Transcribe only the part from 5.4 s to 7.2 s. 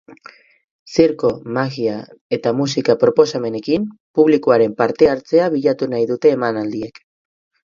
bilatu nahi dute emanaldiek.